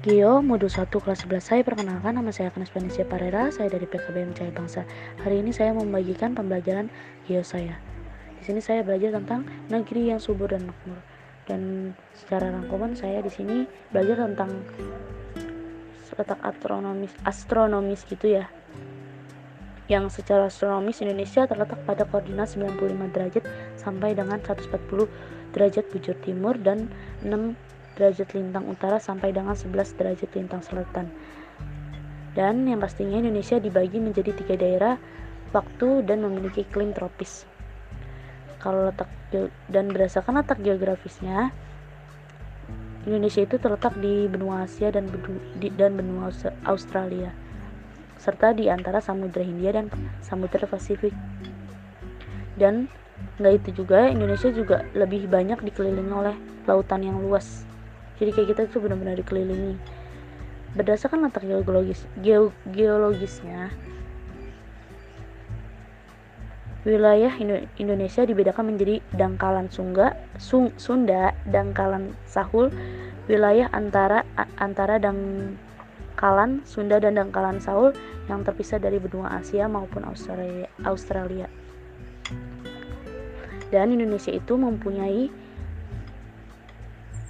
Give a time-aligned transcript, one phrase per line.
[0.00, 4.32] Geo, modul 1 kelas 11 saya perkenalkan nama saya Agnes Panesia Parera, saya dari PKBM
[4.32, 4.88] Cahaya Bangsa.
[5.20, 6.88] Hari ini saya membagikan pembelajaran
[7.28, 7.76] Geo saya.
[8.40, 10.96] Di sini saya belajar tentang negeri yang subur dan makmur.
[11.44, 14.64] Dan secara rangkuman saya di sini belajar tentang
[16.16, 18.48] letak astronomis astronomis gitu ya.
[19.84, 23.44] Yang secara astronomis Indonesia terletak pada koordinat 95 derajat
[23.76, 24.64] sampai dengan 140
[25.52, 26.88] derajat bujur timur dan
[27.20, 27.52] 6
[27.98, 31.10] derajat lintang utara sampai dengan 11 derajat lintang selatan.
[32.32, 34.94] Dan yang pastinya Indonesia dibagi menjadi tiga daerah
[35.50, 37.46] waktu dan memiliki iklim tropis.
[38.62, 39.10] Kalau letak
[39.66, 41.50] dan berdasarkan letak geografisnya,
[43.08, 45.08] Indonesia itu terletak di benua Asia dan
[45.74, 46.30] dan benua
[46.68, 47.32] Australia,
[48.20, 49.88] serta di antara Samudra Hindia dan
[50.20, 51.16] Samudra Pasifik.
[52.60, 52.92] Dan
[53.40, 56.36] nggak itu juga, Indonesia juga lebih banyak dikelilingi oleh
[56.68, 57.64] lautan yang luas
[58.20, 59.80] jadi kayak kita tuh benar-benar dikelilingi
[60.76, 63.74] berdasarkan letak geologis geo, geologisnya
[66.84, 67.32] wilayah
[67.76, 72.72] Indonesia dibedakan menjadi dangkalan Sungga, Sung, Sunda, dangkalan Sahul,
[73.28, 74.24] wilayah antara
[74.56, 77.92] antara dangkalan Sunda dan dangkalan Sahul
[78.32, 80.70] yang terpisah dari benua Asia maupun Australia.
[80.88, 81.46] Australia.
[83.70, 85.30] Dan Indonesia itu mempunyai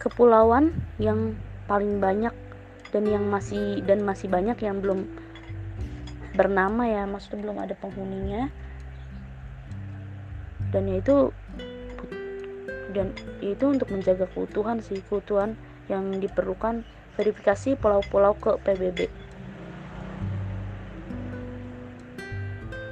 [0.00, 1.36] kepulauan yang
[1.68, 2.32] paling banyak
[2.90, 5.06] dan yang masih dan masih banyak yang belum
[6.34, 8.48] bernama ya maksudnya belum ada penghuninya.
[10.72, 11.30] Dan yaitu
[12.90, 15.54] dan itu untuk menjaga keutuhan sih keutuhan
[15.86, 16.82] yang diperlukan
[17.14, 19.29] verifikasi pulau-pulau ke PBB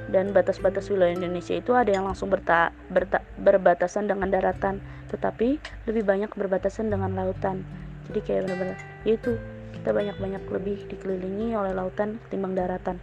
[0.09, 5.57] dan batas-batas wilayah Indonesia itu ada yang langsung berta, berta, berbatasan dengan daratan tetapi
[5.89, 7.65] lebih banyak berbatasan dengan lautan.
[8.09, 9.37] Jadi kayak benar-benar ya itu
[9.73, 12.97] kita banyak-banyak lebih dikelilingi oleh lautan ketimbang daratan.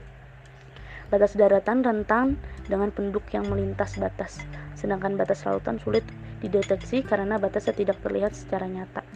[1.07, 2.35] Batas daratan rentang
[2.67, 4.43] dengan penduduk yang melintas batas.
[4.75, 6.03] Sedangkan batas lautan sulit
[6.43, 9.07] dideteksi karena batasnya tidak terlihat secara nyata.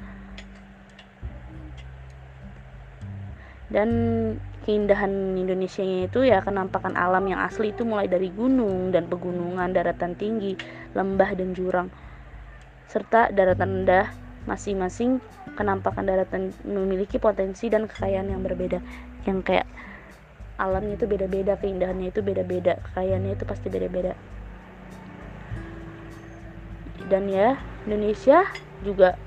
[3.70, 3.90] Dan
[4.70, 10.14] keindahan Indonesia itu ya kenampakan alam yang asli itu mulai dari gunung dan pegunungan, daratan
[10.14, 10.54] tinggi,
[10.94, 11.90] lembah dan jurang.
[12.86, 14.14] Serta daratan rendah
[14.46, 15.18] masing-masing
[15.58, 18.78] kenampakan daratan memiliki potensi dan kekayaan yang berbeda.
[19.26, 19.66] Yang kayak
[20.54, 24.14] alamnya itu beda-beda keindahannya itu beda-beda kekayaannya itu pasti beda-beda.
[27.10, 27.58] Dan ya
[27.90, 28.46] Indonesia
[28.86, 29.18] juga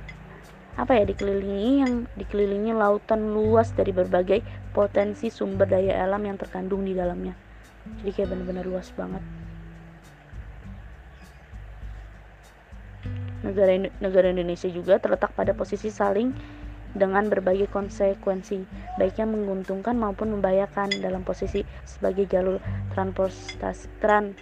[0.73, 4.41] apa ya dikelilingi yang dikelilingi lautan luas dari berbagai
[4.73, 7.37] potensi sumber daya alam yang terkandung di dalamnya.
[8.01, 9.21] Jadi kayak benar-benar luas banget.
[13.43, 16.31] Negara negara Indonesia juga terletak pada posisi saling
[16.93, 18.63] dengan berbagai konsekuensi
[19.01, 22.61] baik yang menguntungkan maupun membahayakan dalam posisi sebagai jalur
[22.93, 24.37] transportasi tran,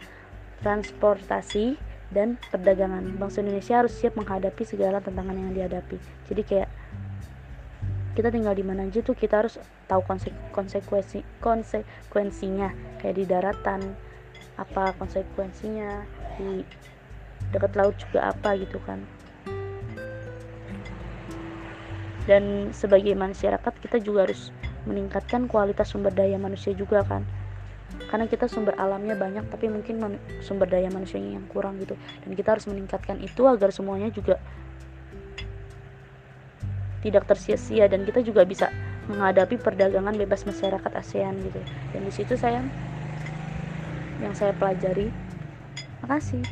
[0.59, 3.16] transportasi dan perdagangan.
[3.16, 5.97] Bangsa Indonesia harus siap menghadapi segala tantangan yang dihadapi.
[6.27, 6.69] Jadi kayak
[8.11, 9.55] kita tinggal di mana aja tuh kita harus
[9.88, 10.03] tahu
[10.51, 13.95] konsekuensi konsekuensinya kayak di daratan
[14.59, 16.03] apa konsekuensinya
[16.35, 16.67] di
[17.55, 18.99] dekat laut juga apa gitu kan
[22.28, 24.51] dan sebagai masyarakat kita juga harus
[24.83, 27.23] meningkatkan kualitas sumber daya manusia juga kan
[28.11, 31.95] karena kita sumber alamnya banyak tapi mungkin sumber daya manusianya yang kurang gitu.
[32.27, 34.35] Dan kita harus meningkatkan itu agar semuanya juga
[36.99, 37.88] tidak tersia-sia.
[37.88, 38.67] Dan kita juga bisa
[39.07, 41.63] menghadapi perdagangan bebas masyarakat ASEAN gitu.
[41.95, 42.59] Dan di situ saya
[44.19, 45.07] yang saya pelajari.
[46.03, 46.43] Makasih